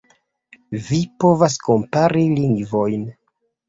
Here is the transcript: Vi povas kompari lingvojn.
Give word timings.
Vi 0.87 0.99
povas 1.25 1.59
kompari 1.69 2.29
lingvojn. 2.43 3.11